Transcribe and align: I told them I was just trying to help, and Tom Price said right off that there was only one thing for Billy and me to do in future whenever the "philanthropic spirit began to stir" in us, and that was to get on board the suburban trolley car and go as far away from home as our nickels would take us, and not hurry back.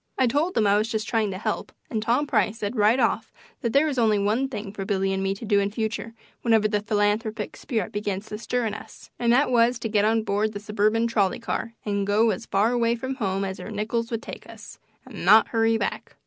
I 0.17 0.25
told 0.25 0.55
them 0.55 0.65
I 0.65 0.79
was 0.79 0.89
just 0.89 1.07
trying 1.07 1.29
to 1.29 1.37
help, 1.37 1.71
and 1.91 2.01
Tom 2.01 2.25
Price 2.25 2.57
said 2.57 2.75
right 2.75 2.99
off 2.99 3.31
that 3.61 3.71
there 3.71 3.85
was 3.85 3.99
only 3.99 4.17
one 4.17 4.47
thing 4.49 4.73
for 4.73 4.83
Billy 4.83 5.13
and 5.13 5.21
me 5.21 5.35
to 5.35 5.45
do 5.45 5.59
in 5.59 5.69
future 5.69 6.15
whenever 6.41 6.67
the 6.67 6.81
"philanthropic 6.81 7.55
spirit 7.55 7.91
began 7.91 8.19
to 8.21 8.37
stir" 8.39 8.65
in 8.65 8.73
us, 8.73 9.11
and 9.19 9.31
that 9.31 9.51
was 9.51 9.77
to 9.77 9.89
get 9.89 10.03
on 10.03 10.23
board 10.23 10.53
the 10.53 10.59
suburban 10.59 11.05
trolley 11.05 11.37
car 11.37 11.75
and 11.85 12.07
go 12.07 12.31
as 12.31 12.47
far 12.47 12.71
away 12.71 12.95
from 12.95 13.13
home 13.13 13.45
as 13.45 13.59
our 13.59 13.69
nickels 13.69 14.09
would 14.09 14.23
take 14.23 14.49
us, 14.49 14.79
and 15.05 15.23
not 15.23 15.49
hurry 15.49 15.77
back. 15.77 16.15